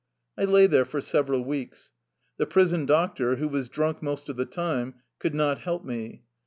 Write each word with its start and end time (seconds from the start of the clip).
I 0.35 0.45
lay 0.45 0.65
there 0.65 0.83
for 0.83 0.99
several 0.99 1.43
weeks. 1.45 1.91
The 2.37 2.47
prison 2.47 2.87
doc 2.87 3.17
tor, 3.17 3.35
who 3.35 3.47
was 3.47 3.69
drunk 3.69 4.01
most 4.01 4.29
of 4.29 4.35
the 4.35 4.47
time, 4.47 4.95
could 5.19 5.35
not 5.35 5.59
help 5.59 5.85
me. 5.85 6.23